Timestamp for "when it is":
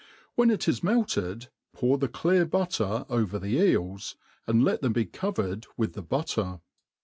0.33-0.81